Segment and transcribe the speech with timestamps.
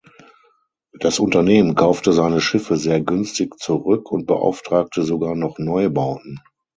[0.93, 6.39] Das Unternehmen kaufte seine Schiffe sehr günstig zurück und beauftragte sogar noch Neubauten.